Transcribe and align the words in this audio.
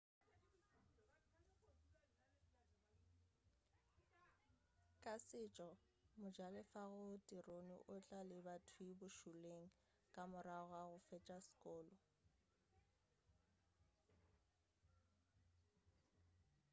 ka 5.01 5.13
setšo 5.25 5.69
mojalefa 6.21 6.83
go 6.93 7.05
tirone 7.27 7.77
o 7.93 7.95
tla 8.07 8.21
lebathwii 8.29 8.97
bošoleng 8.99 9.67
ka 10.13 10.21
morago 10.31 10.65
ga 10.73 10.81
go 10.89 10.97
fetša 11.07 11.37
sekolo 11.47 11.93